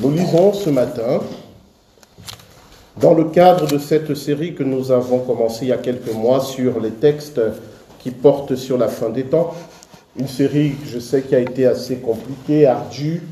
[0.00, 1.20] Nous lisons ce matin,
[3.00, 6.38] dans le cadre de cette série que nous avons commencé il y a quelques mois
[6.40, 7.40] sur les textes
[7.98, 9.54] qui portent sur la fin des temps,
[10.16, 13.22] une série que je sais qui a été assez compliquée, ardue,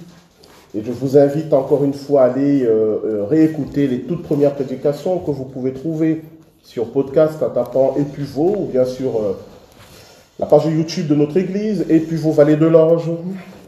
[0.75, 4.55] et je vous invite encore une fois à aller euh, euh, réécouter les toutes premières
[4.55, 6.25] prédications que vous pouvez trouver
[6.65, 9.39] sur podcast en tapant Épuvaux ou bien sur euh,
[10.41, 13.09] la page YouTube de notre église, Épuvaux Vallée de l'Orge,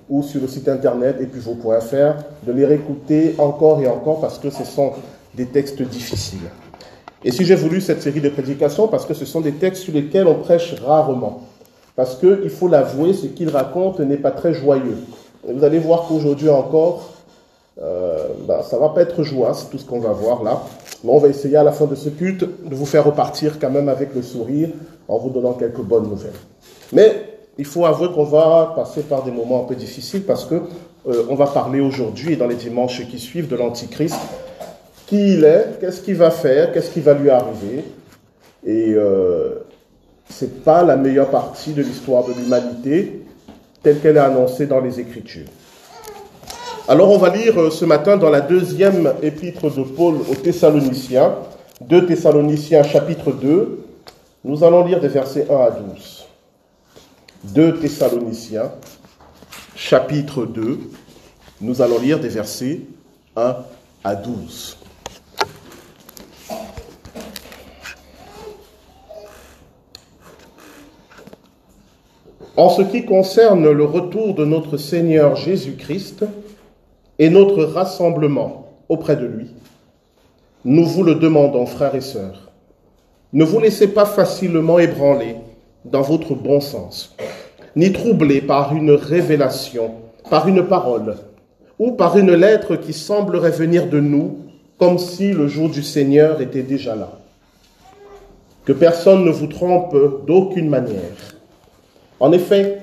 [0.09, 4.65] ou sur le site internet épuvaux.fr, de les réécouter encore et encore parce que ce
[4.65, 4.93] sont
[5.35, 6.51] des textes difficiles.
[7.25, 9.93] Et si j'ai voulu cette série de prédications, parce que ce sont des textes sur
[9.93, 11.43] lesquels on prêche rarement.
[11.97, 14.99] Parce qu'il faut l'avouer, ce qu'il raconte n'est pas très joyeux.
[15.49, 17.15] Et vous allez voir qu'aujourd'hui encore,
[17.83, 20.63] euh, ben, ça va pas être joyeux, c'est tout ce qu'on va voir là.
[21.03, 23.71] Mais on va essayer à la fin de ce culte de vous faire repartir quand
[23.71, 24.71] même avec le sourire
[25.09, 26.33] en vous donnant quelques bonnes nouvelles.
[26.93, 27.28] Mais
[27.59, 30.55] il faut avouer qu'on va passer par des moments un peu difficiles parce que
[31.09, 34.19] euh, on va parler aujourd'hui et dans les dimanches qui suivent de l'Antichrist.
[35.07, 37.85] Qui il est, qu'est-ce qu'il va faire, qu'est-ce qui va lui arriver.
[38.65, 39.65] Et euh,
[40.29, 43.23] c'est pas la meilleure partie de l'histoire de l'humanité
[43.83, 45.47] telle qu'elle est annoncée dans les Écritures.
[46.87, 51.35] Alors on va lire euh, ce matin dans la deuxième épître de Paul aux Thessaloniciens,
[51.81, 53.85] 2 Thessaloniciens chapitre 2,
[54.45, 56.28] nous allons lire des versets 1 à 12.
[57.45, 58.73] 2 Thessaloniciens,
[59.77, 60.81] chapitre 2,
[61.61, 62.81] nous allons lire des versets
[63.37, 63.57] 1
[64.03, 64.77] à 12.
[72.57, 76.25] En ce qui concerne le retour de notre Seigneur Jésus-Christ
[77.21, 79.47] et notre rassemblement auprès de lui,
[80.65, 82.51] nous vous le demandons, frères et sœurs.
[83.33, 85.37] Ne vous laissez pas facilement ébranler
[85.91, 87.15] dans votre bon sens,
[87.77, 89.93] ni troublé par une révélation,
[90.31, 91.17] par une parole,
[91.79, 94.39] ou par une lettre qui semblerait venir de nous,
[94.79, 97.11] comme si le jour du Seigneur était déjà là.
[98.65, 99.97] Que personne ne vous trompe
[100.27, 101.37] d'aucune manière.
[102.21, 102.81] En effet,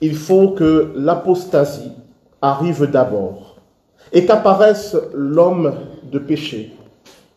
[0.00, 1.92] il faut que l'apostasie
[2.40, 3.56] arrive d'abord
[4.12, 5.74] et qu'apparaisse l'homme
[6.10, 6.72] de péché,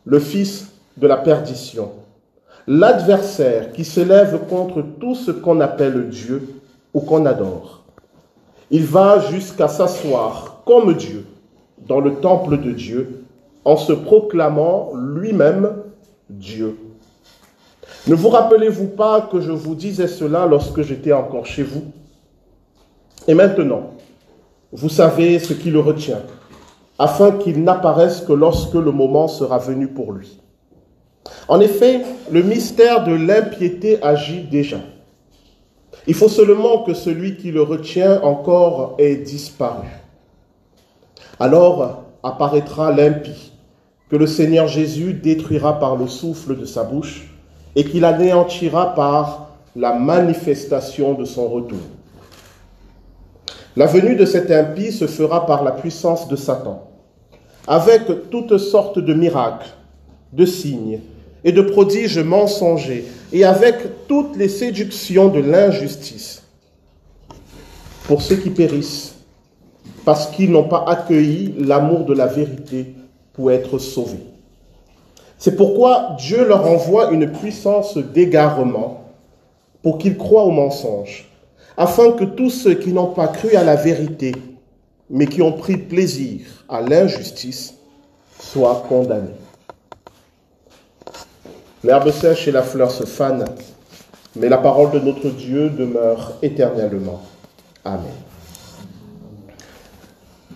[0.06, 1.92] le fils de la perdition
[2.68, 6.62] l'adversaire qui s'élève contre tout ce qu'on appelle Dieu
[6.94, 7.84] ou qu'on adore.
[8.72, 11.26] Il va jusqu'à s'asseoir comme Dieu
[11.88, 13.24] dans le temple de Dieu
[13.64, 15.76] en se proclamant lui-même
[16.30, 16.78] Dieu.
[18.08, 21.84] Ne vous rappelez-vous pas que je vous disais cela lorsque j'étais encore chez vous?
[23.28, 23.92] Et maintenant,
[24.72, 26.22] vous savez ce qui le retient,
[27.00, 30.40] afin qu'il n'apparaisse que lorsque le moment sera venu pour lui.
[31.48, 34.78] En effet, le mystère de l'impiété agit déjà.
[36.08, 39.88] Il faut seulement que celui qui le retient encore ait disparu.
[41.40, 43.52] Alors apparaîtra l'impie,
[44.10, 47.30] que le Seigneur Jésus détruira par le souffle de sa bouche
[47.76, 51.80] et qu'il anéantira par la manifestation de son retour.
[53.76, 56.88] La venue de cet impie se fera par la puissance de Satan,
[57.68, 59.70] avec toutes sortes de miracles,
[60.32, 61.02] de signes
[61.46, 66.42] et de prodiges mensongers, et avec toutes les séductions de l'injustice,
[68.08, 69.14] pour ceux qui périssent,
[70.04, 72.96] parce qu'ils n'ont pas accueilli l'amour de la vérité
[73.34, 74.26] pour être sauvés.
[75.38, 79.12] C'est pourquoi Dieu leur envoie une puissance d'égarement
[79.84, 81.30] pour qu'ils croient au mensonge,
[81.78, 84.34] afin que tous ceux qui n'ont pas cru à la vérité,
[85.12, 87.76] mais qui ont pris plaisir à l'injustice,
[88.40, 89.45] soient condamnés.
[91.86, 93.46] L'herbe sèche et la fleur se fanent,
[94.36, 97.22] mais la parole de notre Dieu demeure éternellement.
[97.84, 98.00] Amen.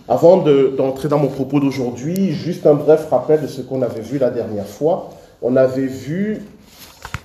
[0.08, 4.18] Avant d'entrer dans mon propos d'aujourd'hui, juste un bref rappel de ce qu'on avait vu
[4.18, 5.10] la dernière fois.
[5.40, 6.42] On avait vu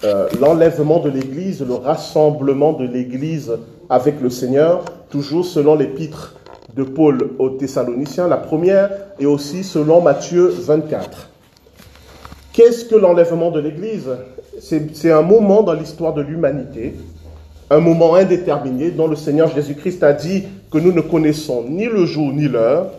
[0.03, 3.53] euh, l'enlèvement de l'Église, le rassemblement de l'Église
[3.89, 6.35] avec le Seigneur, toujours selon l'épître
[6.75, 11.31] de Paul aux Thessaloniciens, la première, et aussi selon Matthieu 24.
[12.55, 14.07] Qu'est-ce que l'enlèvement de l'Église?
[14.61, 16.95] C'est un moment dans l'histoire de l'humanité,
[17.69, 22.05] un moment indéterminé dont le Seigneur Jésus-Christ a dit que nous ne connaissons ni le
[22.05, 22.91] jour ni l'heure.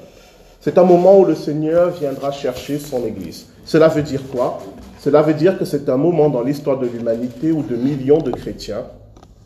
[0.60, 3.46] C'est un moment où le Seigneur viendra chercher son Église.
[3.64, 4.58] Cela veut dire quoi?
[5.00, 8.32] Cela veut dire que c'est un moment dans l'histoire de l'humanité où de millions de
[8.32, 8.84] chrétiens,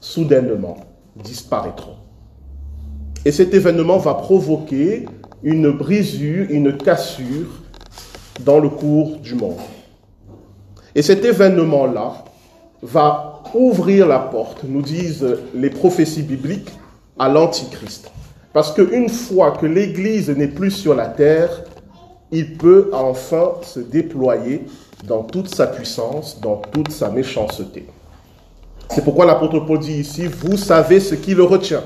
[0.00, 0.76] soudainement,
[1.22, 1.94] disparaîtront.
[3.24, 5.06] Et cet événement va provoquer
[5.44, 7.62] une brisure, une cassure
[8.44, 9.54] dans le cours du monde.
[11.00, 12.24] Et cet événement-là
[12.82, 16.68] va ouvrir la porte, nous disent les prophéties bibliques,
[17.18, 18.10] à l'Antichrist.
[18.52, 21.64] Parce qu'une fois que l'Église n'est plus sur la terre,
[22.30, 24.66] il peut enfin se déployer
[25.04, 27.86] dans toute sa puissance, dans toute sa méchanceté.
[28.90, 31.84] C'est pourquoi l'apôtre Paul dit ici, vous savez ce qui le retient.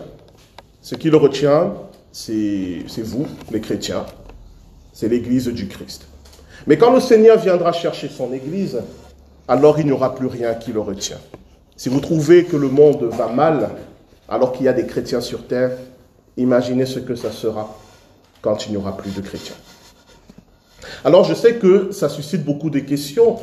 [0.83, 1.73] Ce qui le retient,
[2.11, 4.07] c'est vous, les chrétiens,
[4.93, 6.09] c'est l'Église du Christ.
[6.67, 8.81] Mais quand le Seigneur viendra chercher son Église,
[9.49, 11.19] alors il n'y aura plus rien qui le retient.
[11.77, 13.71] Si vous trouvez que le monde va mal,
[14.29, 15.73] alors qu'il y a des chrétiens sur terre,
[16.37, 17.77] imaginez ce que ça sera
[18.41, 19.57] quand il n'y aura plus de chrétiens.
[21.05, 23.39] Alors je sais que ça suscite beaucoup de questions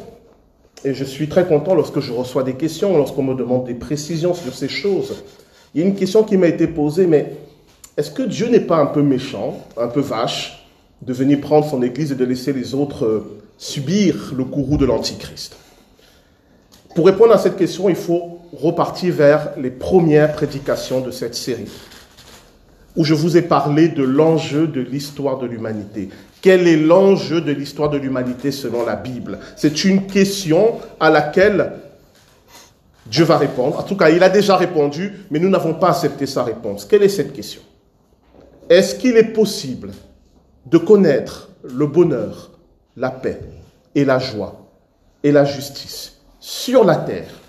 [0.83, 4.33] et je suis très content lorsque je reçois des questions, lorsqu'on me demande des précisions
[4.33, 5.23] sur ces choses.
[5.73, 7.33] Il y a une question qui m'a été posée, mais
[7.97, 10.67] est-ce que Dieu n'est pas un peu méchant, un peu vache,
[11.01, 14.85] de venir prendre son Église et de laisser les autres euh, subir le courroux de
[14.85, 15.55] l'Antichrist?
[16.95, 21.71] Pour répondre à cette question, il faut repartir vers les premières prédications de cette série,
[22.95, 26.09] où je vous ai parlé de l'enjeu de l'histoire de l'humanité.
[26.41, 29.39] Quel est l'enjeu de l'histoire de l'humanité selon la Bible?
[29.55, 31.73] C'est une question à laquelle
[33.05, 33.79] Dieu va répondre.
[33.79, 36.85] En tout cas, il a déjà répondu, mais nous n'avons pas accepté sa réponse.
[36.85, 37.61] Quelle est cette question?
[38.69, 39.91] Est-ce qu'il est possible
[40.65, 42.51] de connaître le bonheur,
[42.97, 43.39] la paix
[43.95, 44.67] et la joie
[45.23, 46.20] et la justice?
[46.41, 47.39] Sur la terre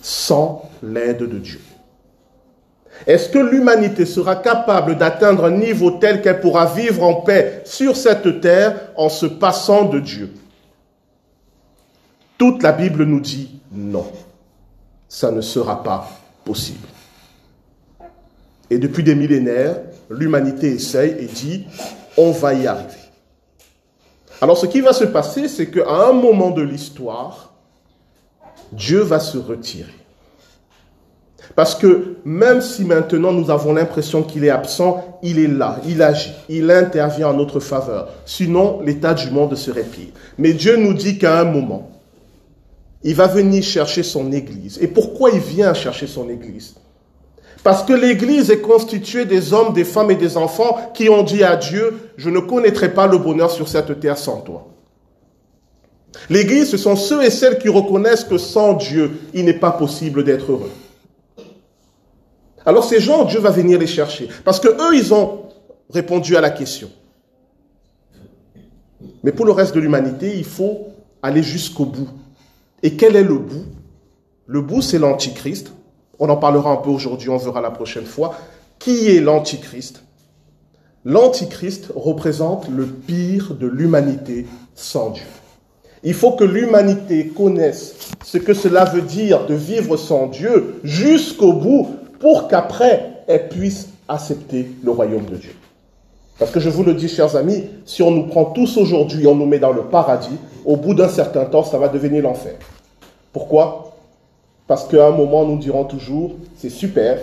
[0.00, 1.60] sans l'aide de Dieu
[3.06, 7.96] est-ce que l'humanité sera capable d'atteindre un niveau tel qu'elle pourra vivre en paix sur
[7.96, 10.32] cette terre en se passant de Dieu?
[12.38, 14.06] Toute la Bible nous dit non.
[15.08, 16.08] Ça ne sera pas
[16.44, 16.88] possible.
[18.70, 19.76] Et depuis des millénaires,
[20.10, 21.66] l'humanité essaye et dit,
[22.16, 22.90] on va y arriver.
[24.40, 27.45] Alors ce qui va se passer, c'est qu'à un moment de l'histoire,
[28.72, 29.92] Dieu va se retirer.
[31.54, 36.02] Parce que même si maintenant nous avons l'impression qu'il est absent, il est là, il
[36.02, 38.08] agit, il intervient en notre faveur.
[38.26, 40.08] Sinon, l'état du monde serait pire.
[40.38, 41.90] Mais Dieu nous dit qu'à un moment,
[43.02, 44.78] il va venir chercher son Église.
[44.82, 46.74] Et pourquoi il vient chercher son Église?
[47.62, 51.42] Parce que l'Église est constituée des hommes, des femmes et des enfants qui ont dit
[51.42, 54.68] à Dieu, je ne connaîtrai pas le bonheur sur cette terre sans toi.
[56.30, 60.24] L'Église, ce sont ceux et celles qui reconnaissent que sans Dieu, il n'est pas possible
[60.24, 60.70] d'être heureux.
[62.64, 64.28] Alors ces gens, Dieu va venir les chercher.
[64.44, 65.42] Parce que eux, ils ont
[65.90, 66.90] répondu à la question.
[69.22, 70.88] Mais pour le reste de l'humanité, il faut
[71.22, 72.08] aller jusqu'au bout.
[72.82, 73.64] Et quel est le bout?
[74.46, 75.72] Le bout, c'est l'Antichrist.
[76.18, 78.36] On en parlera un peu aujourd'hui, on verra la prochaine fois.
[78.78, 80.02] Qui est l'Antichrist?
[81.04, 85.24] L'Antichrist représente le pire de l'humanité sans Dieu.
[86.06, 91.52] Il faut que l'humanité connaisse ce que cela veut dire de vivre sans Dieu jusqu'au
[91.52, 95.50] bout pour qu'après, elle puisse accepter le royaume de Dieu.
[96.38, 99.34] Parce que je vous le dis, chers amis, si on nous prend tous aujourd'hui, on
[99.34, 102.54] nous met dans le paradis, au bout d'un certain temps, ça va devenir l'enfer.
[103.32, 103.96] Pourquoi?
[104.68, 107.18] Parce qu'à un moment, nous dirons toujours, c'est super,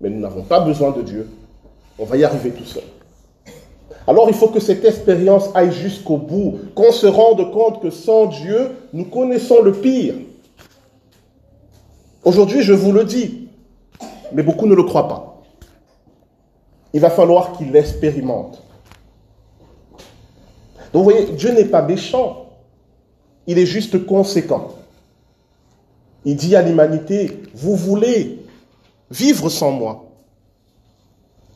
[0.00, 1.28] mais nous n'avons pas besoin de Dieu.
[1.98, 2.82] On va y arriver tout seul.
[4.06, 8.26] Alors il faut que cette expérience aille jusqu'au bout, qu'on se rende compte que sans
[8.26, 10.14] Dieu, nous connaissons le pire.
[12.24, 13.48] Aujourd'hui, je vous le dis,
[14.32, 15.42] mais beaucoup ne le croient pas.
[16.92, 18.62] Il va falloir qu'il l'expérimente.
[20.92, 22.46] Donc vous voyez, Dieu n'est pas méchant,
[23.46, 24.68] il est juste conséquent.
[26.24, 28.40] Il dit à l'humanité, vous voulez
[29.10, 30.06] vivre sans moi.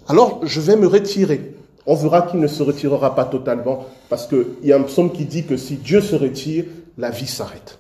[0.09, 1.50] Alors je vais me retirer.
[1.87, 5.25] On verra qu'il ne se retirera pas totalement, parce qu'il y a un psaume qui
[5.25, 6.65] dit que si Dieu se retire,
[6.99, 7.79] la vie s'arrête.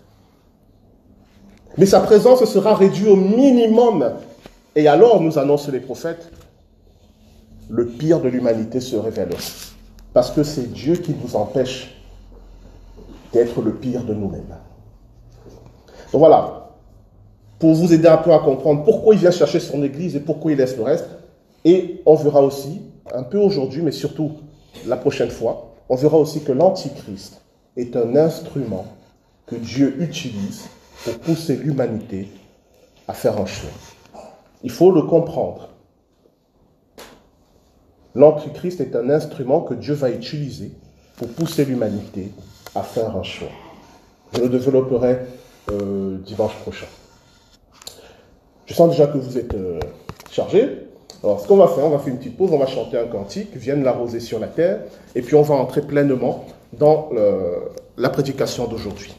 [1.78, 4.12] Mais sa présence sera réduite au minimum
[4.76, 6.30] et alors, nous annoncent les prophètes,
[7.68, 9.30] le pire de l'humanité se révèle.
[10.12, 11.94] Parce que c'est Dieu qui nous empêche
[13.32, 14.56] d'être le pire de nous-mêmes.
[16.12, 16.70] Donc voilà,
[17.58, 20.52] pour vous aider un peu à comprendre pourquoi il vient chercher son Église et pourquoi
[20.52, 21.08] il laisse le reste.
[21.64, 22.80] Et on verra aussi,
[23.14, 24.32] un peu aujourd'hui, mais surtout
[24.86, 27.42] la prochaine fois, on verra aussi que l'Antichrist
[27.76, 28.86] est un instrument
[29.46, 30.68] que Dieu utilise
[31.04, 32.28] pour pousser l'humanité
[33.08, 33.70] à faire un choix.
[34.62, 35.70] Il faut le comprendre.
[38.14, 40.72] L'Antichrist est un instrument que Dieu va utiliser
[41.16, 42.32] pour pousser l'humanité
[42.74, 43.48] à faire un choix.
[44.34, 45.18] Je le développerai
[45.70, 46.86] euh, dimanche prochain.
[48.66, 49.80] Je sens déjà que vous êtes euh,
[50.30, 50.89] chargés.
[51.22, 53.06] Alors, ce qu'on va faire, on va faire une petite pause, on va chanter un
[53.06, 54.80] cantique, vienne la rosée sur la terre,
[55.14, 57.10] et puis on va entrer pleinement dans
[57.98, 59.14] la prédication d'aujourd'hui.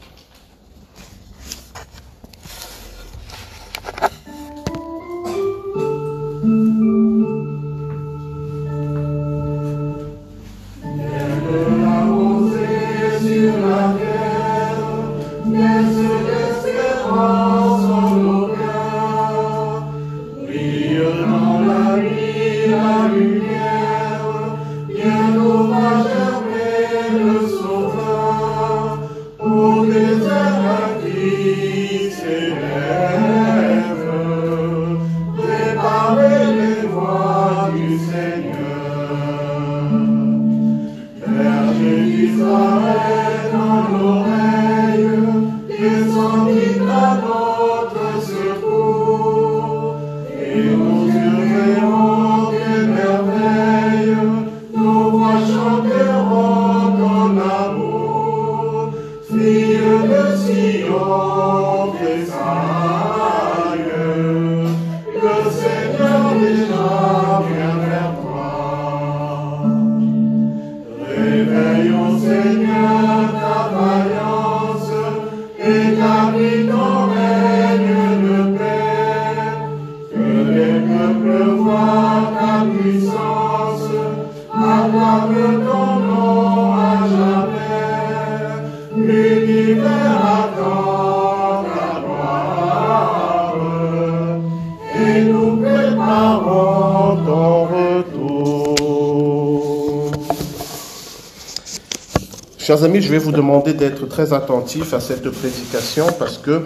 [102.72, 106.62] Chers amis, je vais vous demander d'être très attentifs à cette prédication parce que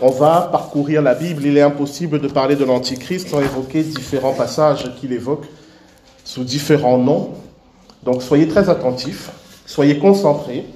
[0.00, 1.44] on va parcourir la Bible.
[1.44, 5.46] Il est impossible de parler de l'Antichrist sans évoquer différents passages qu'il évoque
[6.24, 7.30] sous différents noms.
[8.04, 9.32] Donc soyez très attentifs,
[9.66, 10.66] soyez concentrés.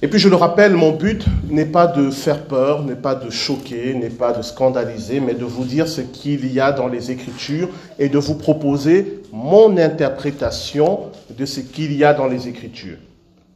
[0.00, 3.28] Et puis je le rappelle, mon but n'est pas de faire peur, n'est pas de
[3.28, 7.10] choquer, n'est pas de scandaliser, mais de vous dire ce qu'il y a dans les
[7.10, 12.96] Écritures et de vous proposer mon interprétation de ce qu'il y a dans les Écritures.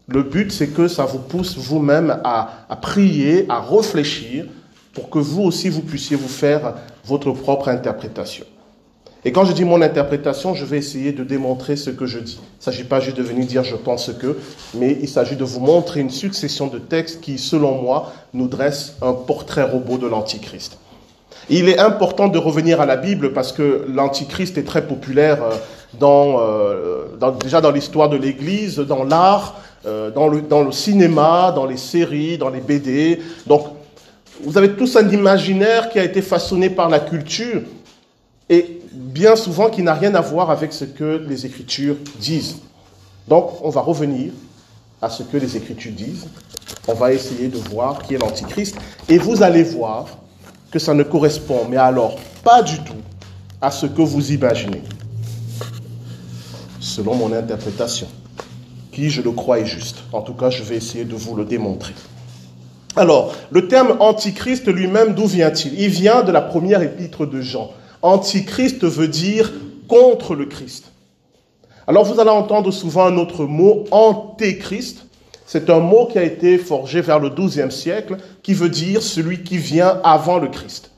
[0.09, 4.47] Le but, c'est que ça vous pousse vous-même à, prier, à réfléchir,
[4.95, 6.75] pour que vous aussi, vous puissiez vous faire
[7.05, 8.47] votre propre interprétation.
[9.27, 12.41] Et quand je dis mon interprétation, je vais essayer de démontrer ce que je dis.
[12.41, 14.38] Il ne s'agit pas juste de venir dire je pense que,
[14.75, 18.97] mais il s'agit de vous montrer une succession de textes qui, selon moi, nous dressent
[19.03, 20.79] un portrait robot de l'Antichrist.
[21.50, 25.57] Il est important de revenir à la Bible parce que l'Antichrist est très populaire euh,
[26.03, 29.57] euh, déjà dans l'histoire de l'Église, dans l'art,
[29.87, 33.21] euh, dans, le, dans le cinéma, dans les séries, dans les BD.
[33.47, 33.67] Donc,
[34.43, 37.63] vous avez tous un imaginaire qui a été façonné par la culture
[38.49, 42.57] et bien souvent qui n'a rien à voir avec ce que les Écritures disent.
[43.29, 44.33] Donc, on va revenir
[45.01, 46.27] à ce que les Écritures disent.
[46.89, 48.77] On va essayer de voir qui est l'Antichrist.
[49.09, 50.07] Et vous allez voir
[50.71, 53.03] que ça ne correspond, mais alors pas du tout,
[53.61, 54.83] à ce que vous imaginez,
[56.81, 58.07] selon mon interprétation
[59.07, 59.99] je le crois, est juste.
[60.12, 61.95] En tout cas, je vais essayer de vous le démontrer.
[62.97, 65.78] Alors, le terme antichrist lui-même, d'où vient-il?
[65.81, 67.71] Il vient de la première épître de Jean.
[68.02, 69.52] Antichrist veut dire
[69.87, 70.90] contre le Christ.
[71.87, 75.07] Alors, vous allez entendre souvent un autre mot, antéchrist.
[75.47, 79.45] C'est un mot qui a été forgé vers le XIIe siècle, qui veut dire celui
[79.45, 80.90] qui vient avant le Christ.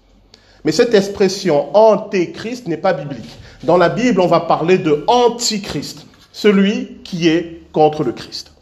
[0.64, 3.30] Mais cette expression antéchrist n'est pas biblique.
[3.62, 8.53] Dans la Bible, on va parler de antichrist, celui qui est contre le Christ.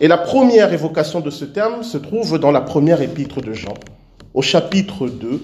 [0.00, 3.74] Et la première évocation de ce terme se trouve dans la première épître de Jean,
[4.32, 5.40] au chapitre 2,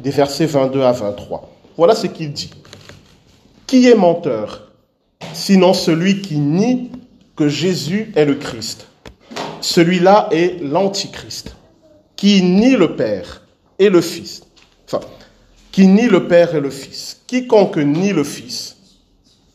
[0.00, 1.50] des versets 22 à 23.
[1.76, 2.50] Voilà ce qu'il dit.
[3.66, 4.72] Qui est menteur,
[5.32, 6.90] sinon celui qui nie
[7.36, 8.86] que Jésus est le Christ?
[9.60, 11.56] Celui-là est l'Antichrist,
[12.16, 13.42] qui nie le Père
[13.78, 14.42] et le Fils.
[14.86, 15.04] Enfin,
[15.72, 17.20] qui nie le Père et le Fils.
[17.26, 18.76] Quiconque nie le Fils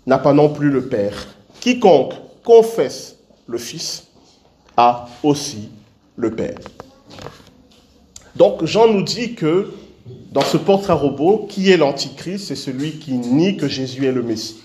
[0.06, 1.28] n'a pas non plus le Père.
[1.62, 4.08] Quiconque confesse le Fils
[4.78, 5.70] a aussi
[6.16, 6.58] le Père.
[8.36, 9.72] Donc Jean nous dit que
[10.32, 12.48] dans ce portrait robot, qui est l'Antichrist?
[12.48, 14.62] C'est celui qui nie que Jésus est le Messie.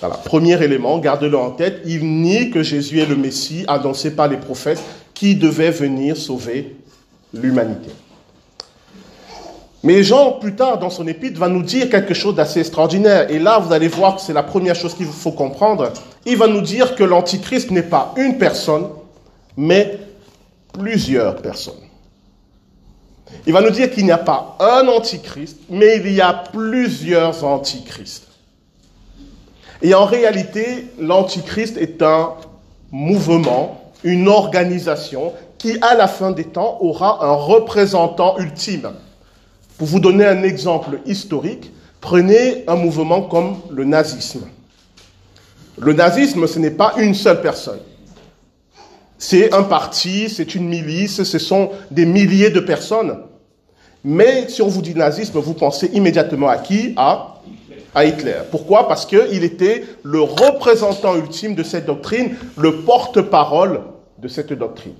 [0.00, 4.28] Voilà, premier élément, gardez-le en tête, il nie que Jésus est le Messie annoncé par
[4.28, 4.82] les prophètes
[5.14, 6.76] qui devait venir sauver
[7.32, 7.90] l'humanité.
[9.86, 13.30] Mais Jean, plus tard, dans son épître, va nous dire quelque chose d'assez extraordinaire.
[13.30, 15.92] Et là, vous allez voir que c'est la première chose qu'il faut comprendre.
[16.24, 18.88] Il va nous dire que l'Antichrist n'est pas une personne,
[19.56, 20.00] mais
[20.72, 21.74] plusieurs personnes.
[23.46, 27.44] Il va nous dire qu'il n'y a pas un Antichrist, mais il y a plusieurs
[27.44, 28.26] Antichrists.
[29.82, 32.30] Et en réalité, l'Antichrist est un
[32.90, 38.90] mouvement, une organisation qui, à la fin des temps, aura un représentant ultime.
[39.78, 44.46] Pour vous donner un exemple historique, prenez un mouvement comme le nazisme.
[45.78, 47.80] Le nazisme, ce n'est pas une seule personne.
[49.18, 53.18] C'est un parti, c'est une milice, ce sont des milliers de personnes.
[54.04, 56.94] Mais si on vous dit nazisme, vous pensez immédiatement à qui?
[56.96, 57.40] À,
[57.94, 58.36] à Hitler.
[58.50, 58.88] Pourquoi?
[58.88, 63.80] Parce qu'il était le représentant ultime de cette doctrine, le porte-parole
[64.18, 64.94] de cette doctrine.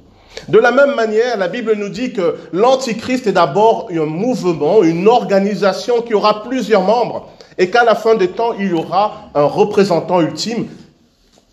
[0.48, 5.08] De la même manière, la Bible nous dit que l'Antichrist est d'abord un mouvement, une
[5.08, 9.44] organisation qui aura plusieurs membres et qu'à la fin des temps, il y aura un
[9.44, 10.68] représentant ultime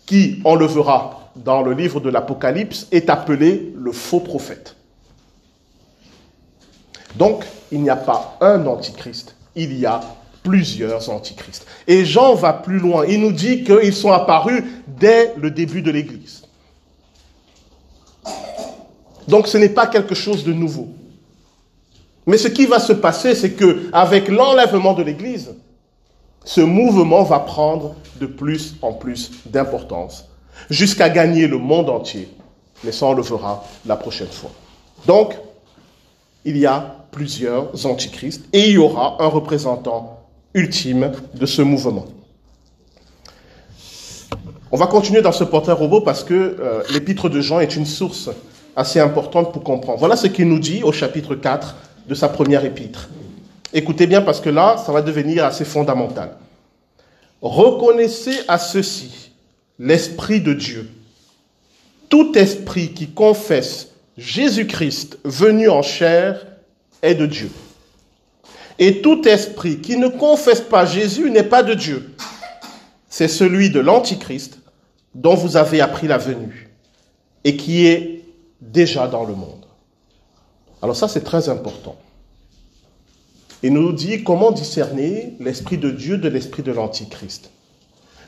[0.06, 4.76] qui, on le verra dans le livre de l'Apocalypse, est appelé le faux prophète.
[7.16, 10.00] Donc, il n'y a pas un antichrist, il y a
[10.42, 11.66] plusieurs antichrists.
[11.88, 13.04] Et Jean va plus loin.
[13.06, 16.43] Il nous dit qu'ils sont apparus dès le début de l'Église.
[19.28, 20.88] Donc ce n'est pas quelque chose de nouveau.
[22.26, 25.54] Mais ce qui va se passer, c'est que avec l'enlèvement de l'Église,
[26.44, 30.28] ce mouvement va prendre de plus en plus d'importance
[30.70, 32.28] jusqu'à gagner le monde entier.
[32.82, 34.50] Mais ça, on le verra la prochaine fois.
[35.06, 35.34] Donc,
[36.44, 40.20] il y a plusieurs antichrists et il y aura un représentant
[40.52, 42.06] ultime de ce mouvement.
[44.70, 47.86] On va continuer dans ce portrait robot parce que euh, l'épître de Jean est une
[47.86, 48.30] source
[48.76, 49.98] assez importante pour comprendre.
[49.98, 51.76] Voilà ce qu'il nous dit au chapitre 4
[52.08, 53.08] de sa première épître.
[53.72, 56.36] Écoutez bien parce que là, ça va devenir assez fondamental.
[57.42, 59.32] Reconnaissez à ceci
[59.78, 60.88] l'Esprit de Dieu.
[62.08, 66.46] Tout esprit qui confesse Jésus-Christ venu en chair
[67.02, 67.50] est de Dieu.
[68.78, 72.14] Et tout esprit qui ne confesse pas Jésus n'est pas de Dieu.
[73.08, 74.58] C'est celui de l'Antichrist
[75.14, 76.70] dont vous avez appris la venue
[77.44, 78.13] et qui est
[78.60, 79.64] déjà dans le monde.
[80.82, 81.96] Alors ça, c'est très important.
[83.62, 87.50] Il nous dit comment discerner l'Esprit de Dieu de l'Esprit de l'Antichrist.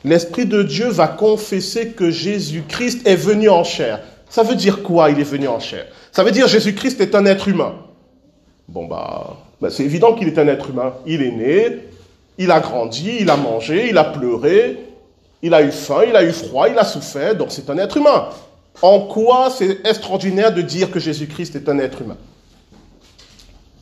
[0.03, 4.01] L'Esprit de Dieu va confesser que Jésus-Christ est venu en chair.
[4.29, 5.85] Ça veut dire quoi, il est venu en chair?
[6.11, 7.75] Ça veut dire Jésus-Christ est un être humain.
[8.67, 10.93] Bon, bah, bah, c'est évident qu'il est un être humain.
[11.05, 11.87] Il est né,
[12.37, 14.79] il a grandi, il a mangé, il a pleuré,
[15.41, 17.97] il a eu faim, il a eu froid, il a souffert, donc c'est un être
[17.97, 18.29] humain.
[18.81, 22.17] En quoi c'est extraordinaire de dire que Jésus-Christ est un être humain?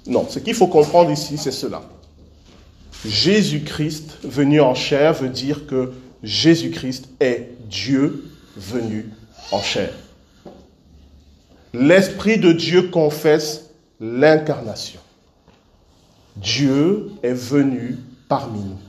[0.08, 1.82] Non, ce qu'il faut comprendre ici, c'est cela.
[3.06, 9.10] Jésus-Christ venu en chair veut dire que Jésus-Christ est Dieu venu
[9.52, 9.92] en chair.
[11.74, 13.66] L'Esprit de Dieu confesse
[14.00, 15.00] l'incarnation.
[16.38, 18.80] Dieu est venu parmi nous.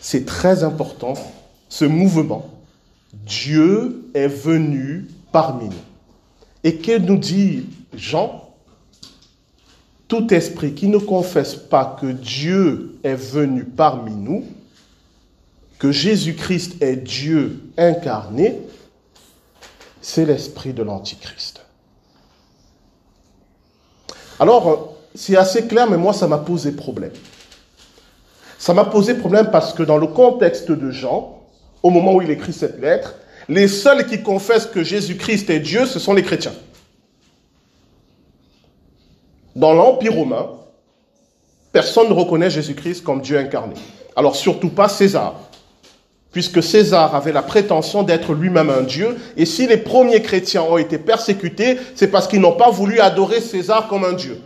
[0.00, 1.14] C'est très important,
[1.68, 2.55] ce mouvement.
[3.24, 5.74] Dieu est venu parmi nous.
[6.64, 8.42] Et que nous dit Jean?
[10.08, 14.44] Tout esprit qui ne confesse pas que Dieu est venu parmi nous,
[15.78, 18.60] que Jésus-Christ est Dieu incarné,
[20.00, 21.62] c'est l'esprit de l'Antichrist.
[24.38, 27.12] Alors, c'est assez clair, mais moi, ça m'a posé problème.
[28.58, 31.35] Ça m'a posé problème parce que dans le contexte de Jean,
[31.86, 33.14] au moment où il écrit cette lettre,
[33.48, 36.54] les seuls qui confessent que Jésus-Christ est Dieu, ce sont les chrétiens.
[39.54, 40.48] Dans l'Empire romain,
[41.70, 43.74] personne ne reconnaît Jésus-Christ comme Dieu incarné.
[44.16, 45.36] Alors surtout pas César,
[46.32, 50.78] puisque César avait la prétention d'être lui-même un Dieu, et si les premiers chrétiens ont
[50.78, 54.40] été persécutés, c'est parce qu'ils n'ont pas voulu adorer César comme un Dieu.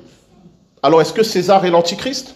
[0.83, 2.35] Alors est-ce que César est l'Antichrist?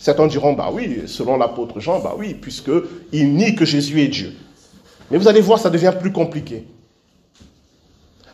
[0.00, 4.32] Certains diront, bah oui, selon l'apôtre Jean, bah oui, puisqu'il nie que Jésus est Dieu.
[5.10, 6.64] Mais vous allez voir, ça devient plus compliqué.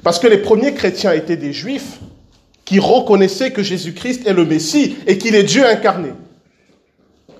[0.05, 1.99] Parce que les premiers chrétiens étaient des juifs
[2.65, 6.11] qui reconnaissaient que Jésus-Christ est le Messie et qu'il est Dieu incarné.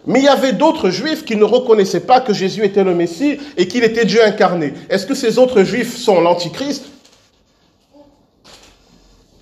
[0.07, 3.39] Mais il y avait d'autres juifs qui ne reconnaissaient pas que Jésus était le Messie
[3.57, 4.75] et qu'il était Dieu incarné.
[4.91, 6.87] Est-ce que ces autres juifs sont l'Antichrist?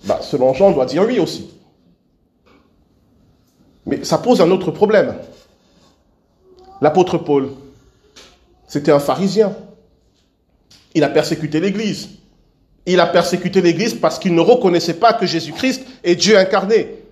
[0.05, 1.49] Bah, Selon Jean, on doit dire oui aussi.
[3.87, 5.14] Mais ça pose un autre problème.
[6.81, 7.51] L'apôtre Paul,
[8.66, 9.55] c'était un pharisien.
[10.94, 12.11] Il a persécuté l'Église.
[12.87, 17.03] Il a persécuté l'Église parce qu'il ne reconnaissait pas que Jésus-Christ est Dieu incarné.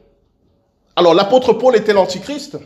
[0.96, 2.58] Alors l'apôtre Paul était l'antichrist?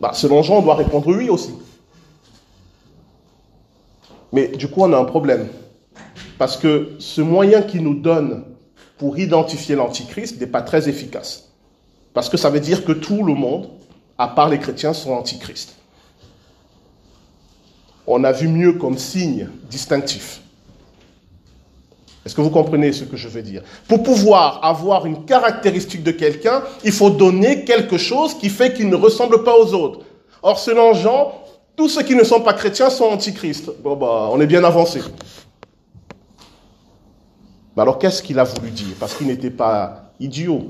[0.00, 1.54] Bah, Selon Jean, on doit répondre oui aussi.
[4.32, 5.48] Mais du coup, on a un problème.
[6.38, 8.44] Parce que ce moyen qu'il nous donne
[8.98, 11.53] pour identifier l'antichrist n'est pas très efficace.
[12.14, 13.68] Parce que ça veut dire que tout le monde,
[14.16, 15.74] à part les chrétiens, sont antichristes.
[18.06, 20.40] On a vu mieux comme signe distinctif.
[22.24, 23.62] Est-ce que vous comprenez ce que je veux dire?
[23.88, 28.88] Pour pouvoir avoir une caractéristique de quelqu'un, il faut donner quelque chose qui fait qu'il
[28.88, 30.00] ne ressemble pas aux autres.
[30.42, 31.34] Or, selon Jean,
[31.76, 33.70] tous ceux qui ne sont pas chrétiens sont antichristes.
[33.82, 35.00] Bon, bah, on est bien avancé.
[37.76, 38.94] Mais alors, qu'est-ce qu'il a voulu dire?
[39.00, 40.68] Parce qu'il n'était pas idiot.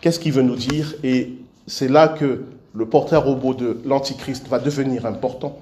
[0.00, 1.32] Qu'est-ce qu'il veut nous dire Et
[1.66, 5.58] c'est là que le portrait robot de l'Antichrist va devenir important.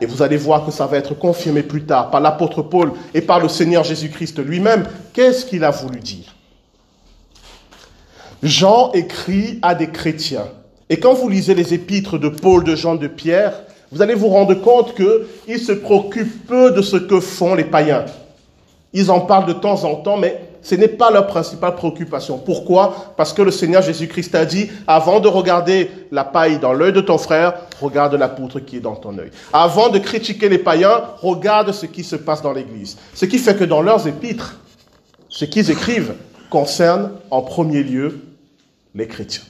[0.00, 3.20] Et vous allez voir que ça va être confirmé plus tard par l'apôtre Paul et
[3.20, 4.84] par le Seigneur Jésus-Christ lui-même.
[5.12, 6.34] Qu'est-ce qu'il a voulu dire?
[8.42, 10.48] Jean écrit à des chrétiens.
[10.88, 14.28] Et quand vous lisez les épîtres de Paul, de Jean, de Pierre, vous allez vous
[14.28, 18.06] rendre compte qu'ils se préoccupent peu de ce que font les païens.
[18.92, 22.38] Ils en parlent de temps en temps, mais ce n'est pas leur principale préoccupation.
[22.38, 23.12] Pourquoi?
[23.16, 27.00] Parce que le Seigneur Jésus-Christ a dit, avant de regarder la paille dans l'œil de
[27.00, 29.30] ton frère, regarde la poutre qui est dans ton œil.
[29.52, 32.96] Avant de critiquer les païens, regarde ce qui se passe dans l'Église.
[33.14, 34.56] Ce qui fait que dans leurs épîtres,
[35.28, 36.14] ce qu'ils écrivent
[36.48, 38.20] concerne en premier lieu
[38.94, 39.42] les chrétiens.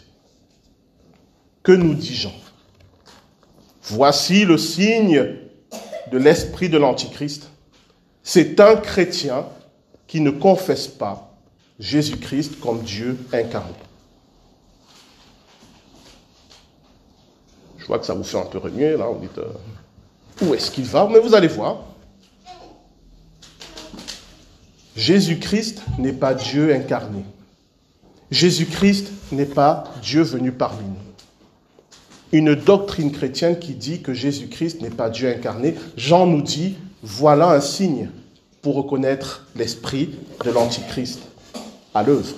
[1.62, 2.32] Que nous dit Jean?
[3.82, 5.26] Voici le signe
[6.10, 7.50] de l'esprit de l'Antichrist.
[8.22, 9.44] C'est un chrétien
[10.12, 11.32] qui ne confesse pas
[11.80, 13.72] Jésus-Christ comme Dieu incarné.
[17.78, 19.54] Je vois que ça vous fait un peu remuer, là, vous dites, euh,
[20.42, 21.08] où est-ce qu'il va?
[21.10, 21.78] Mais vous allez voir.
[24.96, 27.24] Jésus-Christ n'est pas Dieu incarné.
[28.30, 32.38] Jésus-Christ n'est pas Dieu venu parmi nous.
[32.38, 37.48] Une doctrine chrétienne qui dit que Jésus-Christ n'est pas Dieu incarné, Jean nous dit, voilà
[37.48, 38.10] un signe
[38.62, 40.10] pour reconnaître l'esprit
[40.44, 41.20] de l'Antichrist
[41.94, 42.36] à l'œuvre.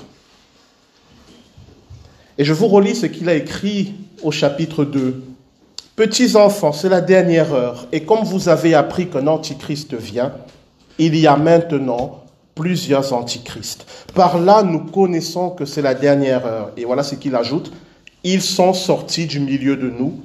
[2.38, 5.22] Et je vous relis ce qu'il a écrit au chapitre 2.
[5.94, 10.32] Petits enfants, c'est la dernière heure, et comme vous avez appris qu'un Antichrist vient,
[10.98, 13.84] il y a maintenant plusieurs antichrists.
[14.14, 16.70] Par là, nous connaissons que c'est la dernière heure.
[16.76, 17.72] Et voilà ce qu'il ajoute.
[18.22, 20.20] Ils sont sortis du milieu de nous,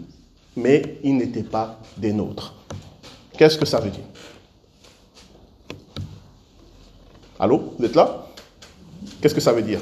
[0.56, 2.54] mais ils n'étaient pas des nôtres.
[3.38, 4.04] Qu'est-ce que ça veut dire?
[7.40, 8.28] Allô Vous êtes là?
[9.22, 9.80] Qu'est-ce que ça veut dire?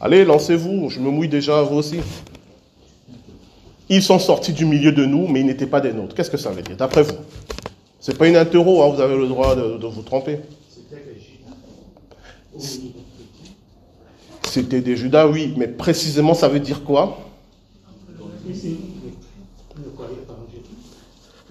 [0.00, 2.00] Allez, lancez-vous, je me mouille déjà, vous aussi.
[3.90, 6.14] Ils sont sortis du milieu de nous, mais ils n'étaient pas des nôtres.
[6.14, 7.14] Qu'est-ce que ça veut dire, d'après vous
[8.00, 10.38] Ce n'est pas une interro, hein, vous avez le droit de, vous tromper.
[14.44, 17.18] C'était des Judas, oui, mais précisément ça veut dire quoi?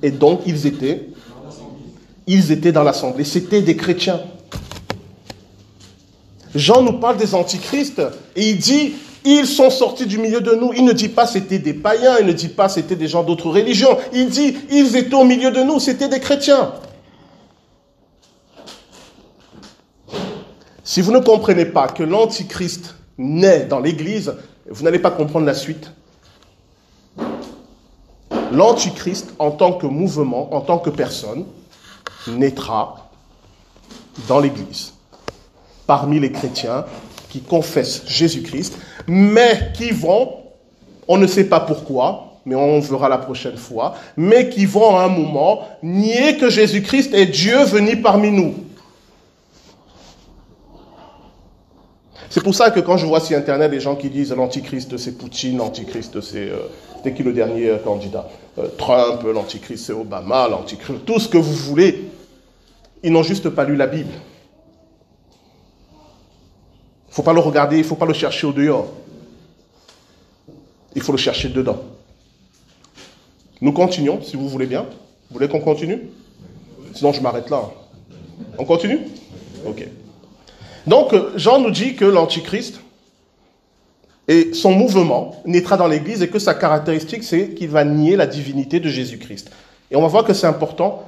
[0.04, 1.11] Et donc ils étaient
[2.34, 4.22] ils étaient dans l'assemblée, c'était des chrétiens.
[6.56, 8.02] Jean nous parle des antichrists
[8.38, 8.94] et il dit,
[9.26, 10.72] ils sont sortis du milieu de nous.
[10.74, 13.50] Il ne dit pas c'était des païens, il ne dit pas c'était des gens d'autres
[13.50, 13.98] religions.
[14.14, 16.72] Il dit, ils étaient au milieu de nous, c'était des chrétiens.
[20.86, 24.34] Si vous ne comprenez pas que l'antichrist naît dans l'Église,
[24.70, 25.92] vous n'allez pas comprendre la suite.
[28.54, 31.46] L'antichrist, en tant que mouvement, en tant que personne,
[32.28, 33.10] naîtra
[34.28, 34.94] dans l'Église,
[35.88, 36.86] parmi les chrétiens
[37.30, 40.38] qui confessent Jésus-Christ, mais qui vont,
[41.08, 45.04] on ne sait pas pourquoi, mais on verra la prochaine fois, mais qui vont à
[45.04, 48.56] un moment nier que Jésus-Christ est Dieu venu parmi nous.
[52.30, 55.18] C'est pour ça que quand je vois sur Internet des gens qui disent l'antichrist c'est
[55.18, 56.70] Poutine, l'antichrist c'est euh,
[57.10, 58.28] qui le dernier euh, candidat
[58.60, 62.10] euh, Trump, l'antichrist c'est Obama, l'antichrist, tout ce que vous voulez,
[63.04, 64.12] ils n'ont juste pas lu la Bible.
[67.08, 68.88] Il ne faut pas le regarder, il ne faut pas le chercher au dehors.
[70.96, 71.82] Il faut le chercher dedans.
[73.60, 74.84] Nous continuons, si vous voulez bien.
[74.84, 76.10] Vous voulez qu'on continue?
[76.94, 77.64] Sinon, je m'arrête là.
[78.58, 79.00] On continue?
[79.66, 79.88] Ok.
[80.88, 82.81] Donc, Jean nous dit que l'Antichrist
[84.28, 88.28] et son mouvement naîtra dans l'Église et que sa caractéristique, c'est qu'il va nier la
[88.28, 89.52] divinité de Jésus-Christ.
[89.90, 91.04] Et on va voir que c'est important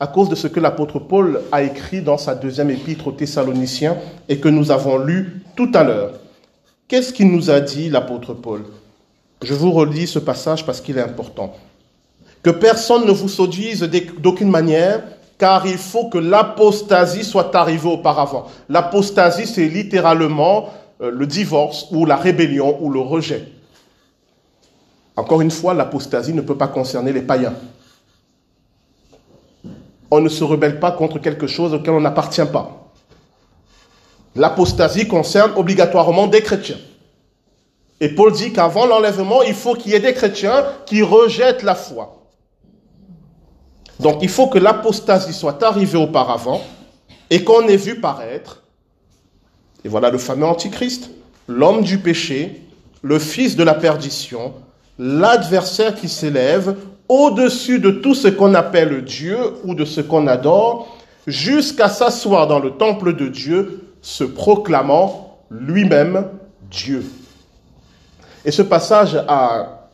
[0.00, 3.96] à cause de ce que l'apôtre Paul a écrit dans sa deuxième épître aux Thessaloniciens
[4.28, 6.12] et que nous avons lu tout à l'heure.
[6.88, 8.64] Qu'est-ce qu'il nous a dit l'apôtre Paul?
[9.42, 11.54] Je vous relis ce passage parce qu'il est important.
[12.42, 13.88] Que personne ne vous séduise
[14.18, 15.02] d'aucune manière,
[15.38, 18.46] car il faut que l'apostasie soit arrivée auparavant.
[18.68, 20.68] L'apostasie, c'est littéralement
[21.00, 23.48] le divorce ou la rébellion ou le rejet.
[25.16, 27.54] Encore une fois, l'apostasie ne peut pas concerner les païens
[30.14, 32.90] on ne se rebelle pas contre quelque chose auquel on n'appartient pas.
[34.36, 36.78] L'apostasie concerne obligatoirement des chrétiens.
[38.00, 41.74] Et Paul dit qu'avant l'enlèvement, il faut qu'il y ait des chrétiens qui rejettent la
[41.74, 42.22] foi.
[44.00, 46.60] Donc il faut que l'apostasie soit arrivée auparavant
[47.30, 48.63] et qu'on ait vu paraître,
[49.84, 51.10] et voilà le fameux antichrist,
[51.46, 52.62] l'homme du péché,
[53.02, 54.54] le fils de la perdition,
[54.98, 56.76] l'adversaire qui s'élève
[57.08, 62.60] au-dessus de tout ce qu'on appelle Dieu ou de ce qu'on adore, jusqu'à s'asseoir dans
[62.60, 66.26] le temple de Dieu, se proclamant lui-même
[66.70, 67.04] Dieu.
[68.44, 69.88] Et ce passage a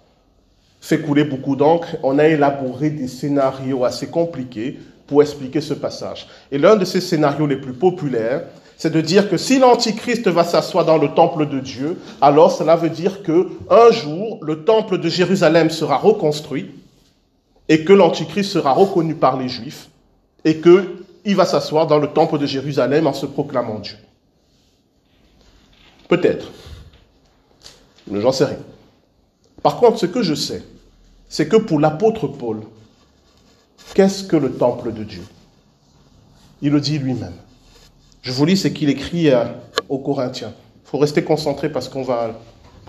[0.80, 1.96] fait couler beaucoup d'encre.
[2.02, 6.28] On a élaboré des scénarios assez compliqués pour expliquer ce passage.
[6.50, 8.44] Et l'un de ces scénarios les plus populaires,
[8.80, 12.76] c'est de dire que si l'Antichrist va s'asseoir dans le temple de Dieu, alors cela
[12.76, 16.70] veut dire que un jour, le temple de Jérusalem sera reconstruit
[17.68, 19.90] et que l'Antichrist sera reconnu par les Juifs
[20.46, 23.98] et qu'il va s'asseoir dans le temple de Jérusalem en se proclamant Dieu.
[26.08, 26.50] Peut-être.
[28.06, 28.60] Mais j'en sais rien.
[29.62, 30.64] Par contre, ce que je sais,
[31.28, 32.62] c'est que pour l'apôtre Paul,
[33.92, 35.26] qu'est-ce que le temple de Dieu?
[36.62, 37.34] Il le dit lui-même.
[38.22, 39.44] Je vous lis ce qu'il écrit euh,
[39.88, 40.52] aux Corinthiens.
[40.84, 42.38] Il faut rester concentré parce qu'on va,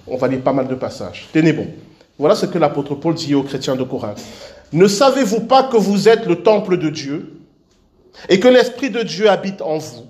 [0.08, 1.30] on va lire pas mal de passages.
[1.32, 1.68] Tenez bon.
[2.18, 4.22] Voilà ce que l'apôtre Paul dit aux chrétiens de Corinthe.
[4.74, 7.40] Ne savez-vous pas que vous êtes le temple de Dieu
[8.30, 10.06] et que l'Esprit de Dieu habite en vous?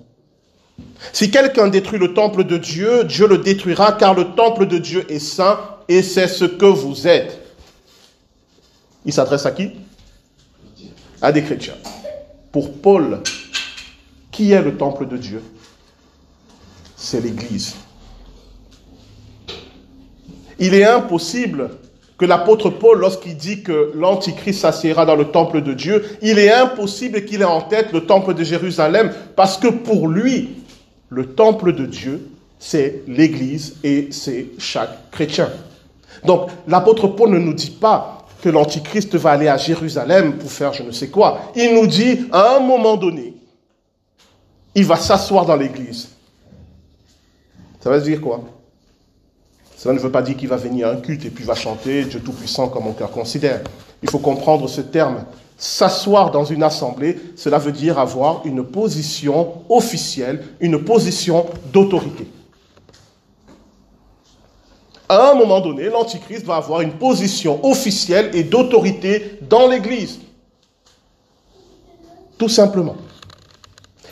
[1.12, 5.10] Si quelqu'un détruit le temple de Dieu, Dieu le détruira car le temple de Dieu
[5.10, 5.58] est saint
[5.88, 7.38] et c'est ce que vous êtes.
[9.04, 9.70] Il s'adresse à qui?
[11.20, 11.74] À des chrétiens.
[12.50, 13.20] Pour Paul,
[14.32, 15.42] qui est le temple de Dieu?
[16.96, 17.76] C'est l'Église.
[20.58, 21.70] Il est impossible
[22.18, 26.52] que l'apôtre Paul, lorsqu'il dit que l'Antichrist s'assiera dans le temple de Dieu, il est
[26.52, 30.50] impossible qu'il ait en tête le temple de Jérusalem, parce que pour lui,
[31.08, 35.50] le temple de Dieu, c'est l'Église et c'est chaque chrétien.
[36.24, 40.72] Donc l'apôtre Paul ne nous dit pas que l'Antichrist va aller à Jérusalem pour faire
[40.72, 41.40] je ne sais quoi.
[41.56, 43.34] Il nous dit, à un moment donné,
[44.74, 46.08] il va s'asseoir dans l'Église.
[47.80, 48.42] Ça veut dire quoi?
[49.76, 52.04] Cela ne veut pas dire qu'il va venir à un culte et puis va chanter
[52.04, 53.62] Dieu Tout-Puissant comme mon cœur considère.
[54.02, 55.24] Il faut comprendre ce terme.
[55.58, 62.28] S'asseoir dans une assemblée, cela veut dire avoir une position officielle, une position d'autorité.
[65.08, 70.20] À un moment donné, l'Antichrist va avoir une position officielle et d'autorité dans l'Église.
[72.38, 72.96] Tout simplement.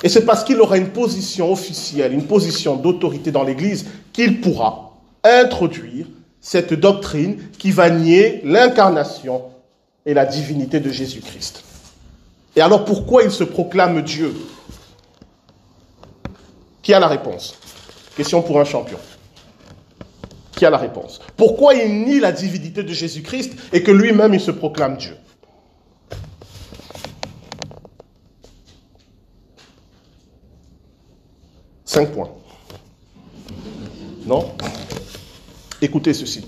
[0.03, 4.97] Et c'est parce qu'il aura une position officielle, une position d'autorité dans l'Église, qu'il pourra
[5.23, 6.07] introduire
[6.41, 9.43] cette doctrine qui va nier l'incarnation
[10.07, 11.63] et la divinité de Jésus-Christ.
[12.57, 14.35] Et alors pourquoi il se proclame Dieu?
[16.83, 17.55] Qui a la réponse?
[18.17, 18.99] Question pour un champion.
[20.57, 21.21] Qui a la réponse?
[21.37, 25.17] Pourquoi il nie la divinité de Jésus-Christ et que lui-même il se proclame Dieu?
[31.91, 32.31] Cinq points.
[34.25, 34.53] Non?
[35.83, 36.47] Écoutez ceci.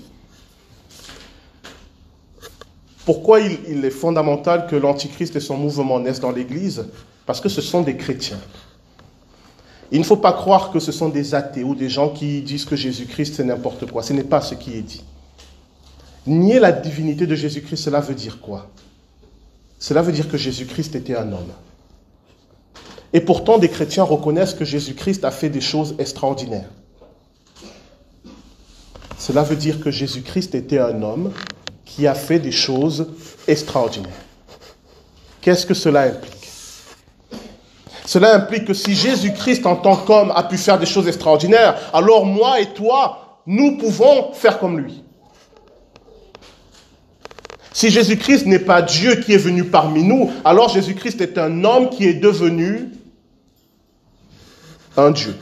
[3.03, 6.85] Pourquoi il, est fondamental que l'Antichrist et son mouvement naissent dans l'Église?
[7.25, 8.39] Parce que ce sont des chrétiens.
[9.91, 12.63] Il ne faut pas croire que ce sont des athées ou des gens qui disent
[12.63, 14.01] que Jésus-Christ c'est n'importe quoi.
[14.01, 15.03] Ce n'est pas ce qui est dit.
[16.25, 18.69] Nier la divinité de Jésus-Christ, cela veut dire quoi?
[19.77, 21.51] Cela veut dire que Jésus-Christ était un homme.
[23.13, 26.69] Et pourtant, des chrétiens reconnaissent que Jésus-Christ a fait des choses extraordinaires.
[29.19, 31.31] Cela veut dire que Jésus-Christ était un homme
[31.85, 33.07] qui a fait des choses
[33.47, 34.11] extraordinaires.
[35.41, 36.49] Qu'est-ce que cela implique?
[38.05, 42.25] Cela implique que si Jésus-Christ en tant qu'homme a pu faire des choses extraordinaires, alors
[42.25, 45.03] moi et toi, nous pouvons faire comme lui.
[47.71, 51.89] Si Jésus-Christ n'est pas Dieu qui est venu parmi nous, alors Jésus-Christ est un homme
[51.89, 52.89] qui est devenu
[54.97, 55.35] un Dieu.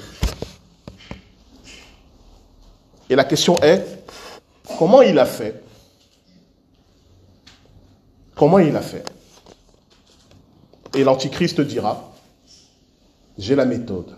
[3.09, 3.85] Et la question est,
[4.77, 5.61] comment il a fait?
[8.35, 9.05] Comment il a fait?
[10.95, 12.11] Et l'Antichrist dira,
[13.37, 14.15] j'ai la méthode,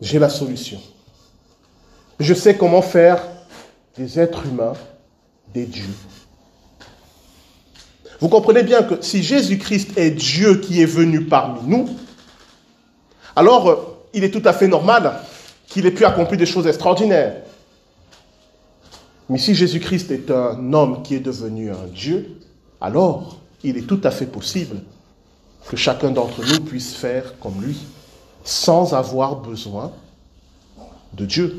[0.00, 0.80] j'ai la solution.
[2.20, 3.22] Je sais comment faire
[3.96, 4.74] des êtres humains
[5.52, 5.94] des dieux.
[8.20, 11.88] Vous comprenez bien que si Jésus-Christ est Dieu qui est venu parmi nous,
[13.34, 13.76] alors euh,
[14.12, 15.20] il est tout à fait normal
[15.66, 17.42] qu'il ait pu accomplir des choses extraordinaires.
[19.28, 22.38] Mais si Jésus-Christ est un homme qui est devenu un Dieu,
[22.80, 24.82] alors il est tout à fait possible
[25.68, 27.78] que chacun d'entre nous puisse faire comme lui,
[28.44, 29.92] sans avoir besoin
[31.14, 31.56] de Dieu.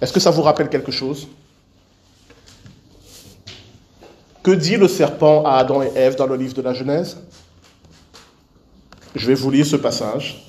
[0.00, 1.28] Est-ce que ça vous rappelle quelque chose?
[4.42, 7.18] Que dit le serpent à Adam et Ève dans le livre de la Genèse?
[9.14, 10.46] Je vais vous lire ce passage.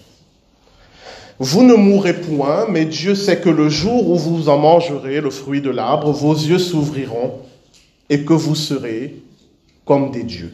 [1.39, 5.29] Vous ne mourrez point, mais Dieu sait que le jour où vous en mangerez le
[5.29, 7.39] fruit de l'arbre, vos yeux s'ouvriront
[8.09, 9.21] et que vous serez
[9.85, 10.53] comme des dieux,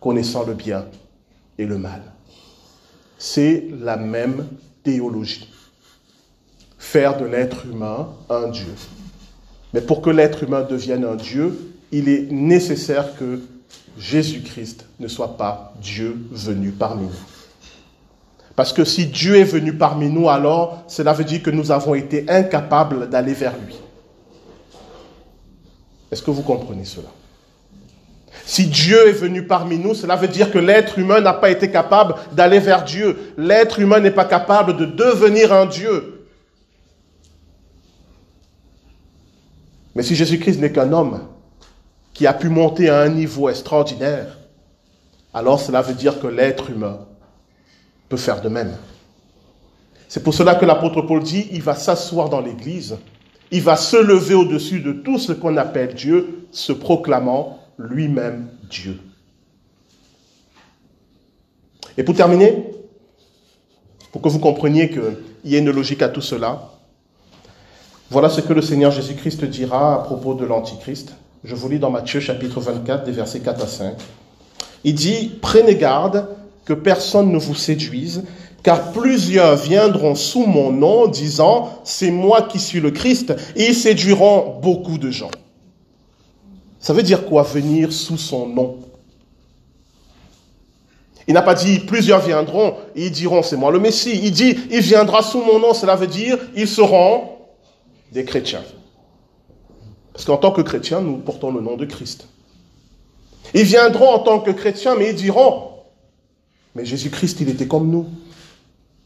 [0.00, 0.86] connaissant le bien
[1.58, 2.02] et le mal.
[3.18, 4.46] C'est la même
[4.84, 5.48] théologie.
[6.78, 8.74] Faire de l'être humain un Dieu.
[9.74, 13.40] Mais pour que l'être humain devienne un Dieu, il est nécessaire que
[13.98, 17.24] Jésus-Christ ne soit pas Dieu venu parmi nous.
[18.54, 21.94] Parce que si Dieu est venu parmi nous, alors cela veut dire que nous avons
[21.94, 23.76] été incapables d'aller vers lui.
[26.10, 27.08] Est-ce que vous comprenez cela?
[28.46, 31.70] Si Dieu est venu parmi nous, cela veut dire que l'être humain n'a pas été
[31.70, 33.34] capable d'aller vers Dieu.
[33.36, 36.26] L'être humain n'est pas capable de devenir un Dieu.
[39.94, 41.20] Mais si Jésus-Christ n'est qu'un homme
[42.18, 44.38] qui a pu monter à un niveau extraordinaire,
[45.32, 46.98] alors cela veut dire que l'être humain
[48.08, 48.76] peut faire de même.
[50.08, 52.98] C'est pour cela que l'apôtre Paul dit, il va s'asseoir dans l'Église,
[53.52, 58.98] il va se lever au-dessus de tout ce qu'on appelle Dieu, se proclamant lui-même Dieu.
[61.96, 62.64] Et pour terminer,
[64.10, 66.72] pour que vous compreniez qu'il y a une logique à tout cela,
[68.10, 71.14] voilà ce que le Seigneur Jésus-Christ dira à propos de l'Antichrist.
[71.44, 73.94] Je vous lis dans Matthieu chapitre 24, des versets 4 à 5.
[74.84, 76.28] Il dit, prenez garde
[76.64, 78.24] que personne ne vous séduise,
[78.62, 83.74] car plusieurs viendront sous mon nom disant, c'est moi qui suis le Christ, et ils
[83.74, 85.30] séduiront beaucoup de gens.
[86.80, 88.78] Ça veut dire quoi venir sous son nom?
[91.28, 94.18] Il n'a pas dit plusieurs viendront et ils diront c'est moi le Messie.
[94.22, 97.24] Il dit il viendra sous mon nom, cela veut dire ils seront
[98.12, 98.62] des chrétiens.
[100.18, 102.26] Parce qu'en tant que chrétiens, nous portons le nom de Christ.
[103.54, 105.68] Ils viendront en tant que chrétiens, mais ils diront
[106.74, 108.08] mais Jésus-Christ, il était comme nous.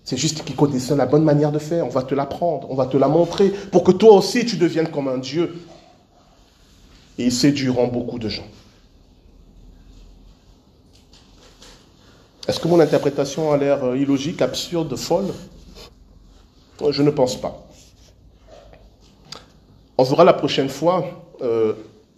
[0.05, 1.87] C'est juste qu'il connaissait la bonne manière de faire.
[1.87, 4.89] On va te l'apprendre, on va te la montrer, pour que toi aussi tu deviennes
[4.89, 5.55] comme un Dieu.
[7.19, 8.47] Et ils séduiront beaucoup de gens.
[12.49, 15.29] Est-ce que mon interprétation a l'air euh, illogique, absurde, folle?
[16.91, 17.69] Je ne pense pas.
[20.03, 21.05] On verra la prochaine fois
[21.43, 21.75] euh,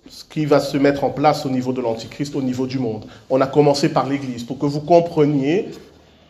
[0.09, 3.05] ce qui va se mettre en place au niveau de l'Antichrist, au niveau du monde.
[3.29, 5.68] On a commencé par l'Église, pour que vous compreniez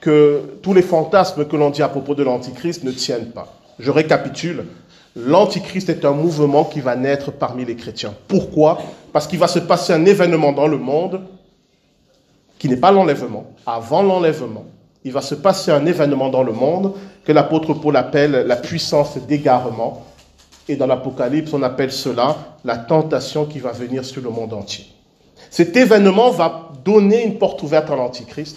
[0.00, 3.54] que tous les fantasmes que l'on dit à propos de l'Antichrist ne tiennent pas.
[3.78, 4.64] Je récapitule.
[5.14, 8.14] L'Antichrist est un mouvement qui va naître parmi les chrétiens.
[8.26, 8.80] Pourquoi?
[9.12, 11.20] Parce qu'il va se passer un événement dans le monde
[12.58, 13.46] qui n'est pas l'enlèvement.
[13.64, 14.64] Avant l'enlèvement,
[15.04, 19.18] il va se passer un événement dans le monde que l'apôtre Paul appelle la puissance
[19.18, 20.04] d'égarement
[20.68, 24.86] et dans l'Apocalypse, on appelle cela la tentation qui va venir sur le monde entier.
[25.50, 28.56] Cet événement va donner une porte ouverte à l'Antichrist,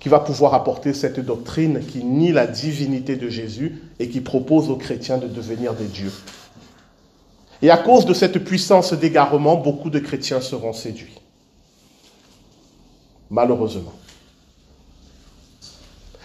[0.00, 4.70] qui va pouvoir apporter cette doctrine qui nie la divinité de Jésus et qui propose
[4.70, 6.12] aux chrétiens de devenir des dieux.
[7.60, 11.18] Et à cause de cette puissance d'égarement, beaucoup de chrétiens seront séduits.
[13.30, 13.92] Malheureusement.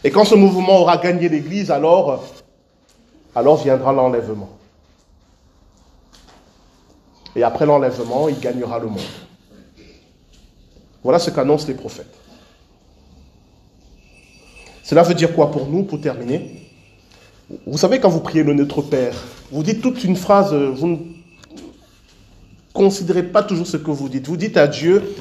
[0.04, 2.24] Et quand ce mouvement aura gagné l'Église, alors,
[3.34, 4.50] alors viendra l'enlèvement.
[7.36, 9.00] Et après l'enlèvement, il gagnera le monde.
[11.04, 12.14] Voilà ce qu'annoncent les prophètes.
[14.84, 16.70] Cela veut dire quoi pour nous, pour terminer?
[17.66, 19.16] Vous savez, quand vous priez le Notre Père,
[19.52, 20.98] vous dites toute une phrase, vous ne
[22.74, 24.28] considérez pas toujours ce que vous dites.
[24.28, 25.16] Vous dites à Dieu,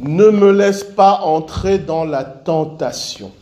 [0.00, 3.32] ne me laisse pas entrer dans la tentation.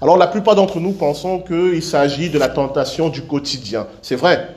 [0.00, 3.86] Alors la plupart d'entre nous pensons qu'il s'agit de la tentation du quotidien.
[4.02, 4.56] C'est vrai.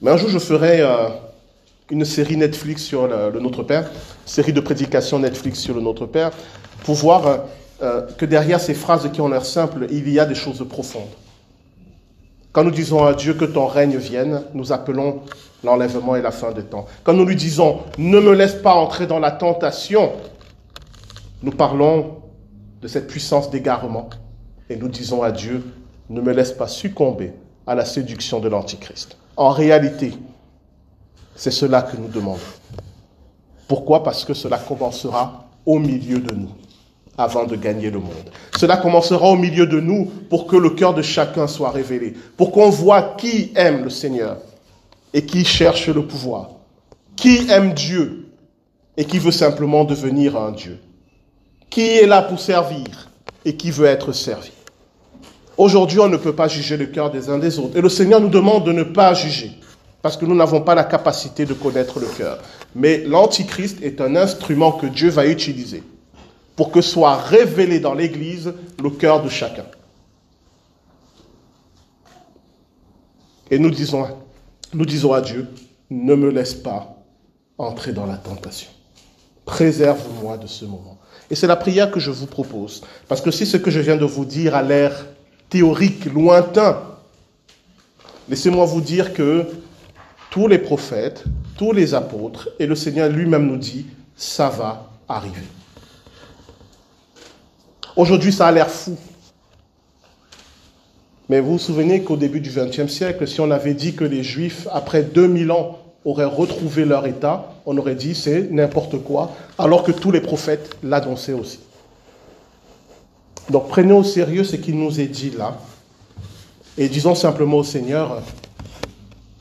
[0.00, 1.08] Mais un jour, je ferai euh,
[1.90, 3.90] une série Netflix sur le, Notre Père,
[4.26, 6.30] série de prédications Netflix sur le Notre Père,
[6.84, 7.44] pour voir
[7.82, 11.08] euh, que derrière ces phrases qui ont l'air simples, il y a des choses profondes.
[12.52, 15.20] Quand nous disons à Dieu que ton règne vienne, nous appelons
[15.62, 16.86] l'enlèvement et la fin des temps.
[17.04, 20.12] Quand nous lui disons ne me laisse pas entrer dans la tentation,
[21.42, 22.16] nous parlons
[22.82, 24.10] de cette puissance d'égarement
[24.70, 25.64] et nous disons à Dieu
[26.10, 27.32] ne me laisse pas succomber
[27.66, 29.16] à la séduction de l'Antichrist.
[29.36, 30.14] En réalité,
[31.38, 32.40] c'est cela que nous demandons.
[33.68, 34.02] Pourquoi?
[34.02, 36.50] Parce que cela commencera au milieu de nous,
[37.16, 38.30] avant de gagner le monde.
[38.58, 42.50] Cela commencera au milieu de nous pour que le cœur de chacun soit révélé, pour
[42.50, 44.38] qu'on voit qui aime le Seigneur
[45.14, 46.50] et qui cherche le pouvoir,
[47.14, 48.30] qui aime Dieu
[48.96, 50.80] et qui veut simplement devenir un Dieu,
[51.70, 53.10] qui est là pour servir
[53.44, 54.50] et qui veut être servi.
[55.56, 57.76] Aujourd'hui, on ne peut pas juger le cœur des uns des autres.
[57.76, 59.52] Et le Seigneur nous demande de ne pas juger
[60.02, 62.38] parce que nous n'avons pas la capacité de connaître le cœur.
[62.74, 65.82] Mais l'Antichrist est un instrument que Dieu va utiliser
[66.56, 69.64] pour que soit révélé dans l'Église le cœur de chacun.
[73.50, 74.06] Et nous disons,
[74.74, 75.48] nous disons à Dieu,
[75.90, 76.96] ne me laisse pas
[77.56, 78.70] entrer dans la tentation.
[79.46, 80.98] Préserve-moi de ce moment.
[81.30, 82.82] Et c'est la prière que je vous propose.
[83.08, 85.06] Parce que si ce que je viens de vous dire a l'air
[85.48, 86.82] théorique, lointain,
[88.28, 89.46] laissez-moi vous dire que
[90.30, 91.24] tous les prophètes,
[91.56, 95.42] tous les apôtres, et le Seigneur lui-même nous dit, ça va arriver.
[97.96, 98.96] Aujourd'hui, ça a l'air fou.
[101.28, 104.22] Mais vous vous souvenez qu'au début du XXe siècle, si on avait dit que les
[104.22, 109.82] Juifs, après 2000 ans auraient retrouvé leur état, on aurait dit c'est n'importe quoi, alors
[109.82, 111.60] que tous les prophètes l'annonçaient aussi.
[113.50, 115.58] Donc prenez au sérieux ce qui nous est dit là
[116.78, 118.22] et disons simplement au Seigneur,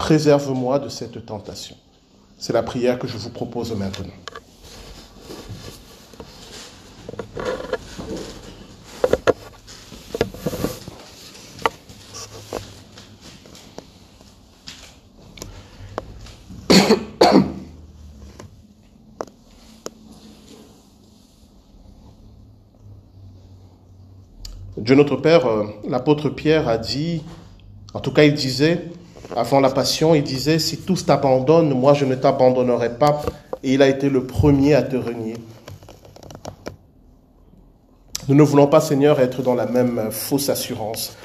[0.07, 1.75] préserve-moi de cette tentation.
[2.37, 4.07] C'est la prière que je vous propose maintenant.
[24.77, 27.23] Dieu notre Père, euh, l'apôtre Pierre a dit,
[27.93, 28.85] en tout cas il disait,
[29.35, 33.21] avant la passion, il disait, si tous t'abandonnent, moi je ne t'abandonnerai pas.
[33.63, 35.35] Et il a été le premier à te renier.
[38.27, 41.17] Nous ne voulons pas, Seigneur, être dans la même fausse assurance,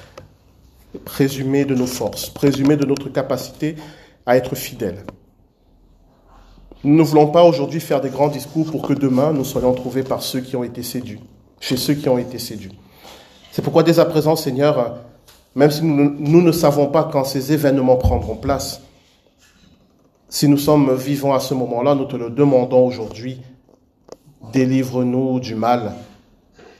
[1.05, 3.76] présumer de nos forces, présumer de notre capacité
[4.24, 5.05] à être fidèles.
[6.84, 10.03] Nous ne voulons pas aujourd'hui faire des grands discours pour que demain nous soyons trouvés
[10.03, 11.20] par ceux qui ont été séduits,
[11.61, 12.76] chez ceux qui ont été séduits.
[13.53, 14.96] C'est pourquoi dès à présent, Seigneur,
[15.55, 18.80] même si nous, ne savons pas quand ces événements prendront place,
[20.28, 23.42] si nous sommes vivants à ce moment-là, nous te le demandons aujourd'hui.
[24.53, 25.92] Délivre-nous du mal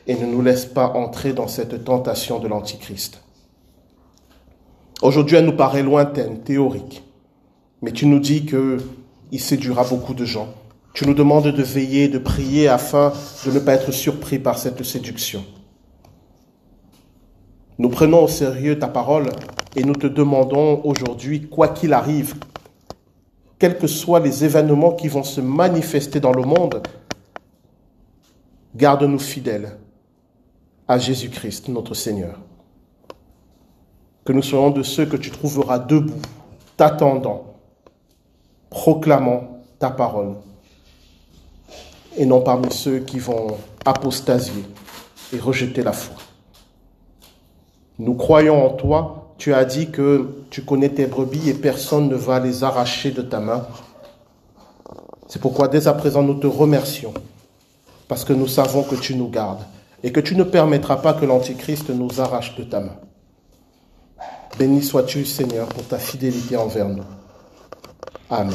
[0.07, 3.23] et ne nous laisse pas entrer dans cette tentation de l'Antichrist.
[5.03, 7.03] Aujourd'hui, elle nous paraît lointaine, théorique,
[7.83, 10.49] mais tu nous dis qu'il séduira beaucoup de gens.
[10.95, 13.13] Tu nous demandes de veiller, de prier afin
[13.45, 15.45] de ne pas être surpris par cette séduction.
[17.83, 19.31] Nous prenons au sérieux ta parole
[19.75, 22.37] et nous te demandons aujourd'hui, quoi qu'il arrive,
[23.59, 26.81] quels que soient les événements qui vont se manifester dans le monde,
[28.77, 29.77] garde-nous fidèles
[30.87, 32.39] à Jésus-Christ, notre Seigneur.
[34.25, 36.23] Que nous soyons de ceux que tu trouveras debout,
[36.77, 37.57] t'attendant,
[38.71, 40.37] proclamant ta parole,
[42.17, 44.63] et non parmi ceux qui vont apostasier
[45.33, 46.22] et rejeter la foi.
[48.03, 49.35] Nous croyons en toi.
[49.39, 53.23] Tu as dit que tu connais tes brebis et personne ne va les arracher de
[53.23, 53.65] ta main.
[55.29, 57.15] C'est pourquoi dès à présent nous te remercions
[58.09, 59.63] parce que nous savons que tu nous gardes
[60.03, 62.97] et que tu ne permettras pas que l'Antichrist nous arrache de ta main.
[64.59, 67.05] Béni sois-tu, Seigneur, pour ta fidélité envers nous.
[68.29, 68.53] Amen.